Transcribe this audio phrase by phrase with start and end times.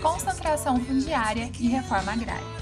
[0.00, 2.60] concentração fundiária e reforma agrária.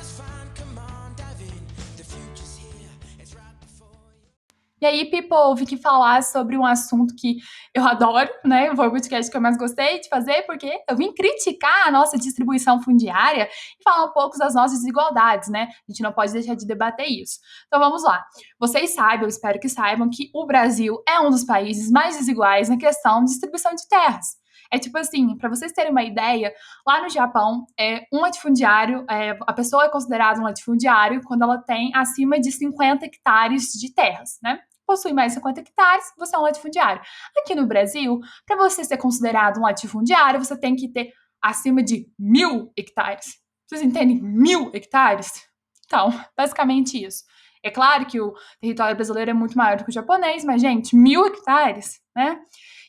[4.80, 7.38] E aí, people, houve que falar sobre um assunto que
[7.74, 8.74] eu adoro, né?
[8.76, 12.16] Foi o podcast que eu mais gostei de fazer, porque eu vim criticar a nossa
[12.16, 15.68] distribuição fundiária e falar um pouco das nossas desigualdades, né?
[15.88, 17.40] A gente não pode deixar de debater isso.
[17.66, 18.24] Então vamos lá.
[18.60, 22.68] Vocês sabem, eu espero que saibam, que o Brasil é um dos países mais desiguais
[22.68, 24.26] na questão de distribuição de terras.
[24.70, 26.52] É tipo assim, para vocês terem uma ideia,
[26.86, 31.58] lá no Japão, é, um latifundiário, é, a pessoa é considerada um latifundiário quando ela
[31.58, 34.60] tem acima de 50 hectares de terras, né?
[34.86, 37.02] Possui mais de 50 hectares, você é um latifundiário.
[37.38, 41.12] Aqui no Brasil, para você ser considerado um latifundiário, você tem que ter
[41.42, 43.36] acima de mil hectares.
[43.66, 44.20] Vocês entendem?
[44.20, 45.46] Mil hectares?
[45.86, 47.24] Então, basicamente isso.
[47.62, 50.94] É claro que o território brasileiro é muito maior do que o japonês, mas, gente,
[50.94, 52.40] mil hectares, né?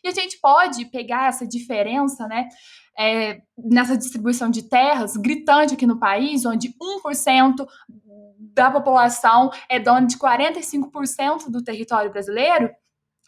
[0.04, 2.50] E a gente pode pegar essa diferença, né,
[2.98, 6.74] é, nessa distribuição de terras gritante aqui no país, onde
[7.06, 7.68] 1%
[8.56, 12.72] da população é dona de 45% do território brasileiro,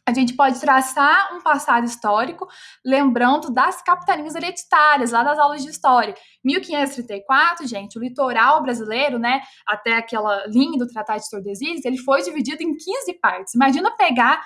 [0.07, 2.47] a gente pode traçar um passado histórico,
[2.83, 6.15] lembrando das capitanias hereditárias, lá das aulas de história.
[6.43, 12.23] 1534, gente, o litoral brasileiro, né, até aquela linha do Tratado de Tordesilhas, ele foi
[12.23, 13.53] dividido em 15 partes.
[13.53, 14.41] Imagina pegar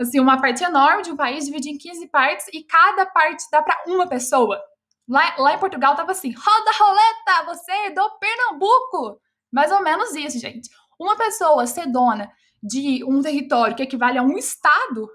[0.00, 3.62] assim, uma parte enorme de um país, dividir em 15 partes e cada parte dá
[3.62, 4.62] para uma pessoa.
[5.08, 9.20] Lá, lá em Portugal tava assim: roda roleta, você é do Pernambuco.
[9.52, 10.68] Mais ou menos isso, gente.
[10.98, 12.30] Uma pessoa ser dona
[12.62, 15.08] de um território que equivale a um estado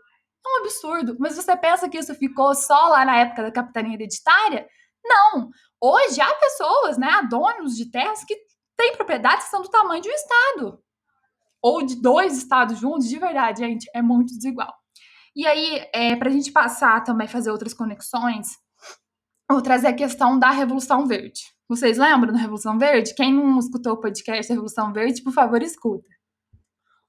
[0.45, 1.15] é um absurdo.
[1.19, 4.67] Mas você pensa que isso ficou só lá na época da capitania hereditária?
[5.03, 5.49] Não.
[5.79, 8.35] Hoje há pessoas, né, há donos de terras que
[8.77, 10.83] têm propriedades que são do tamanho de um estado
[11.61, 14.73] ou de dois estados juntos, de verdade, gente, é muito desigual.
[15.35, 18.47] E aí, é, para a gente passar também fazer outras conexões,
[19.49, 21.41] vou trazer a questão da Revolução Verde.
[21.69, 23.15] Vocês lembram da Revolução Verde?
[23.15, 26.09] Quem não escutou o podcast da Revolução Verde, por favor, escuta.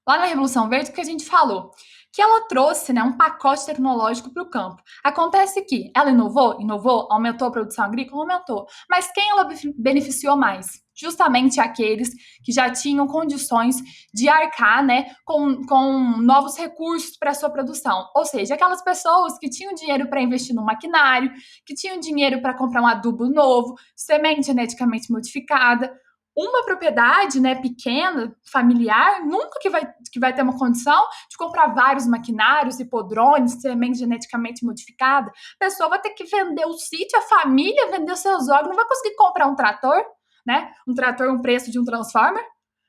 [0.07, 1.71] Lá na Revolução Verde, o que a gente falou?
[2.13, 4.81] Que ela trouxe né, um pacote tecnológico para o campo.
[5.03, 8.67] Acontece que ela inovou, inovou, aumentou a produção agrícola, aumentou.
[8.89, 10.83] Mas quem ela beneficiou mais?
[10.95, 12.09] justamente aqueles
[12.43, 13.77] que já tinham condições
[14.13, 18.07] de arcar né, com, com novos recursos para sua produção.
[18.15, 21.31] Ou seja, aquelas pessoas que tinham dinheiro para investir no maquinário,
[21.65, 25.91] que tinham dinheiro para comprar um adubo novo, semente geneticamente modificada.
[26.35, 31.73] Uma propriedade né, pequena, familiar, nunca que vai, que vai ter uma condição de comprar
[31.73, 35.29] vários maquinários, hipodrones, semente geneticamente modificada.
[35.29, 38.87] A pessoa vai ter que vender o sítio, a família, vender seus órgãos, não vai
[38.87, 40.03] conseguir comprar um trator
[40.45, 40.71] né?
[40.87, 42.43] Um trator, um preço de um transformer,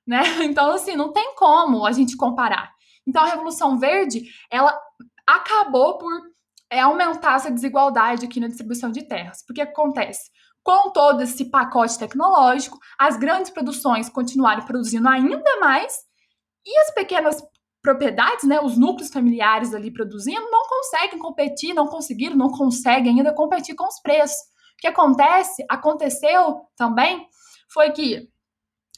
[0.06, 0.22] né?
[0.44, 2.72] Então, assim, não tem como a gente comparar.
[3.06, 4.78] Então, a Revolução Verde, ela
[5.27, 6.12] acabou por
[6.71, 9.44] é, aumentar essa desigualdade aqui na distribuição de terras.
[9.47, 10.31] Porque acontece?
[10.64, 15.94] Com todo esse pacote tecnológico, as grandes produções continuaram produzindo ainda mais
[16.66, 17.41] e as pequenas
[17.82, 23.34] propriedades, né, os núcleos familiares ali produzindo, não conseguem competir, não conseguiram, não conseguem ainda
[23.34, 24.38] competir com os preços.
[24.38, 25.62] O que acontece?
[25.69, 27.28] Aconteceu também
[27.69, 28.26] foi que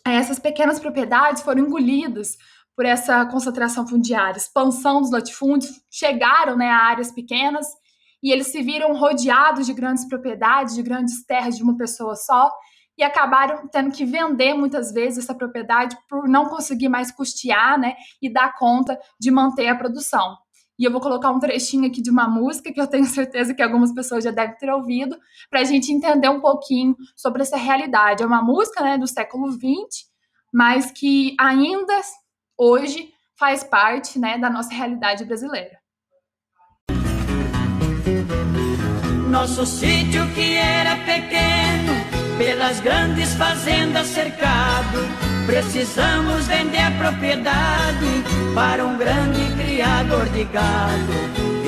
[0.04, 2.36] essas pequenas propriedades foram engolidas
[2.76, 7.66] por essa concentração fundiária, expansão dos latifúndios, chegaram né, a áreas pequenas
[8.22, 12.50] e eles se viram rodeados de grandes propriedades, de grandes terras de uma pessoa só,
[12.98, 17.94] e acabaram tendo que vender muitas vezes essa propriedade por não conseguir mais custear né,
[18.22, 20.36] e dar conta de manter a produção.
[20.78, 23.62] E eu vou colocar um trechinho aqui de uma música que eu tenho certeza que
[23.62, 25.18] algumas pessoas já devem ter ouvido,
[25.50, 28.22] para a gente entender um pouquinho sobre essa realidade.
[28.22, 30.06] É uma música né, do século XX,
[30.52, 32.00] mas que ainda
[32.58, 35.78] hoje faz parte né, da nossa realidade brasileira.
[39.38, 41.92] Nosso sítio que era pequeno,
[42.38, 44.98] pelas grandes fazendas cercado,
[45.44, 48.24] precisamos vender a propriedade
[48.54, 51.12] para um grande criador de gado.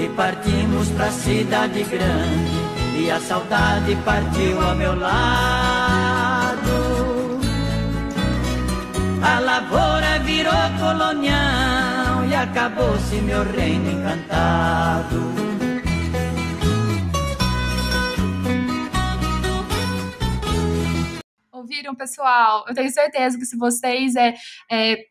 [0.03, 2.57] E partimos pra cidade grande,
[2.97, 6.71] e a saudade partiu ao meu lado.
[9.23, 15.48] A lavoura virou colonial e acabou-se meu reino encantado.
[21.69, 22.65] Ouviram, pessoal?
[22.67, 24.35] Eu tenho certeza que se vocês é,
[24.73, 25.05] é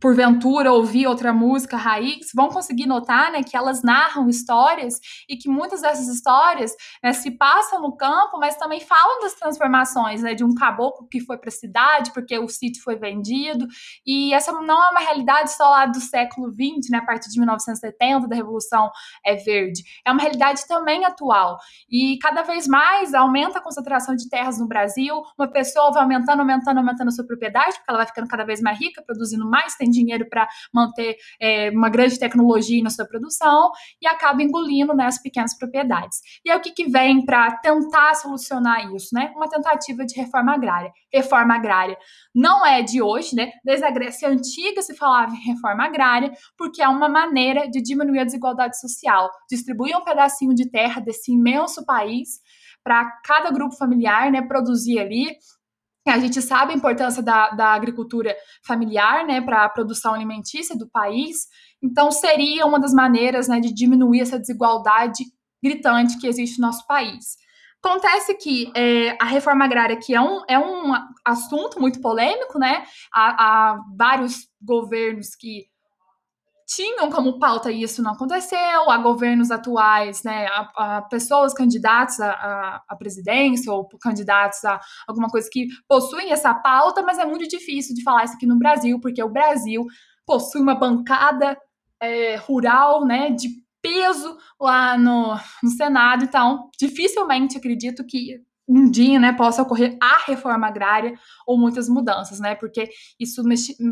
[0.00, 5.48] porventura ouvir outra música raiz, vão conseguir notar né, que elas narram histórias e que
[5.48, 10.44] muitas dessas histórias né, se passam no campo, mas também falam das transformações né, de
[10.44, 13.66] um caboclo que foi para a cidade porque o sítio foi vendido.
[14.06, 17.38] E essa não é uma realidade só lá do século XX, né, a partir de
[17.38, 18.90] 1970, da Revolução
[19.24, 19.82] é, Verde.
[20.04, 21.56] É uma realidade também atual.
[21.90, 26.40] E cada vez mais aumenta a concentração de terras no Brasil, uma pessoa vai aumentando,
[26.40, 29.74] aumentando, aumentando a sua propriedade, porque ela vai ficando cada vez mais rica, produzindo mais,
[29.76, 33.70] tem dinheiro para manter é, uma grande tecnologia na sua produção
[34.00, 36.18] e acaba engolindo né, as pequenas propriedades.
[36.44, 39.14] E aí o que, que vem para tentar solucionar isso?
[39.14, 39.32] Né?
[39.36, 40.92] Uma tentativa de reforma agrária.
[41.12, 41.96] Reforma agrária
[42.34, 43.52] não é de hoje, né?
[43.64, 48.20] Desde a Grécia Antiga se falava em reforma agrária, porque é uma maneira de diminuir
[48.20, 49.30] a desigualdade social.
[49.48, 52.40] Distribuir um pedacinho de terra desse imenso país
[52.82, 55.36] para cada grupo familiar, né, produzir ali
[56.10, 58.34] a gente sabe a importância da, da agricultura
[58.66, 61.46] familiar né, para a produção alimentícia do país,
[61.82, 65.24] então seria uma das maneiras né, de diminuir essa desigualdade
[65.62, 67.36] gritante que existe no nosso país.
[67.82, 70.92] Acontece que é, a reforma agrária, que é um, é um
[71.24, 72.82] assunto muito polêmico, né?
[73.12, 75.66] Há, há vários governos que
[76.74, 82.82] tinham como pauta e isso não aconteceu, há governos atuais, né, há pessoas candidatas à,
[82.88, 87.94] à, presidência ou candidatos a alguma coisa que possuem essa pauta, mas é muito difícil
[87.94, 89.84] de falar isso aqui no Brasil, porque o Brasil
[90.26, 91.56] possui uma bancada
[92.02, 93.48] é, rural, né, de
[93.80, 100.24] peso lá no, no Senado, então dificilmente acredito que um dia, né, possa ocorrer a
[100.26, 101.14] reforma agrária
[101.46, 102.88] ou muitas mudanças, né, porque
[103.20, 103.42] isso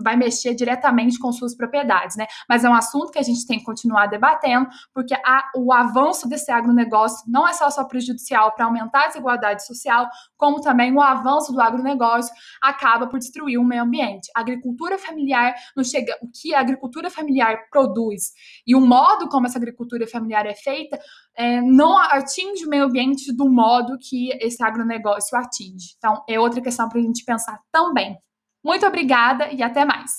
[0.02, 3.58] vai mexer diretamente com suas propriedades, né, mas é um assunto que a gente tem
[3.58, 8.64] que continuar debatendo, porque a, o avanço desse agronegócio não é só, só prejudicial para
[8.64, 13.82] aumentar a desigualdade social, como também o avanço do agronegócio acaba por destruir o meio
[13.82, 14.30] ambiente.
[14.34, 18.32] A agricultura familiar não chega, o que a agricultura familiar produz
[18.66, 20.98] e o modo como essa agricultura familiar é feita
[21.36, 25.94] é, não atinge o meio ambiente do modo que esse agronegócio atinge.
[25.96, 28.16] Então, é outra questão para a gente pensar também.
[28.64, 30.12] Muito obrigada e até mais.